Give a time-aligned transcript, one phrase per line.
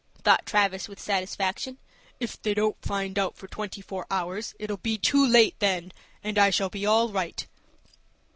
[0.23, 1.77] thought Travis, with satisfaction.
[2.19, 5.91] "If they don't find out for twenty four hours, it'll be too late, then,
[6.23, 7.45] and I shall be all right."